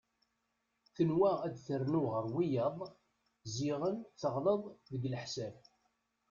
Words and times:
Tenwa 0.95 1.31
ad 1.45 1.53
ternu 1.65 2.01
ɣer 2.11 2.25
wiyaḍ 2.35 2.77
ziɣen 3.55 3.95
teɣleḍ 4.19 4.61
deg 4.91 5.03
leḥsab. 5.11 5.55